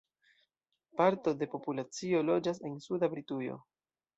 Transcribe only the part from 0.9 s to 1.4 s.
Parto